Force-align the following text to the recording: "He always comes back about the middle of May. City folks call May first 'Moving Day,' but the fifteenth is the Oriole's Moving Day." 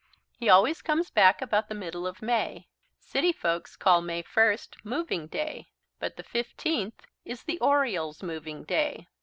"He 0.35 0.49
always 0.49 0.81
comes 0.81 1.11
back 1.11 1.43
about 1.43 1.69
the 1.69 1.75
middle 1.75 2.07
of 2.07 2.23
May. 2.23 2.67
City 2.99 3.31
folks 3.31 3.75
call 3.75 4.01
May 4.01 4.23
first 4.23 4.77
'Moving 4.83 5.27
Day,' 5.27 5.69
but 5.99 6.15
the 6.17 6.23
fifteenth 6.23 7.05
is 7.23 7.43
the 7.43 7.59
Oriole's 7.59 8.23
Moving 8.23 8.63
Day." 8.63 9.05